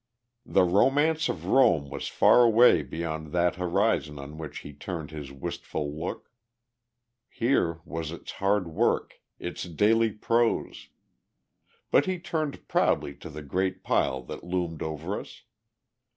The 0.47 0.63
romance 0.63 1.29
of 1.29 1.45
Rome 1.45 1.91
was 1.91 2.07
far 2.07 2.41
away 2.41 2.81
beyond 2.81 3.27
that 3.33 3.57
horizon 3.57 4.17
on 4.17 4.39
which 4.39 4.61
he 4.65 4.73
turned 4.73 5.11
his 5.11 5.31
wistful 5.31 5.93
look; 5.95 6.31
here 7.29 7.81
was 7.85 8.11
its 8.11 8.31
hard 8.31 8.67
work, 8.67 9.21
its 9.37 9.65
daily 9.65 10.11
prose. 10.11 10.87
But 11.91 12.07
he 12.07 12.17
turned 12.17 12.67
proudly 12.67 13.13
to 13.17 13.29
the 13.29 13.43
great 13.43 13.83
pile 13.83 14.23
that 14.23 14.43
loomed 14.43 14.81
over 14.81 15.19
us. 15.19 15.43